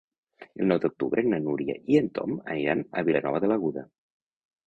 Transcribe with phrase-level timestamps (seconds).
[0.61, 3.85] El nou d'octubre na Núria i en Tom aniran a Vilanova de l'Aguda.